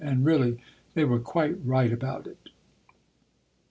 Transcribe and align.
And 0.03 0.25
really, 0.25 0.57
they 0.95 1.05
were 1.05 1.19
quite 1.19 1.63
right 1.63 1.93
about 1.93 2.25
it 2.25 2.49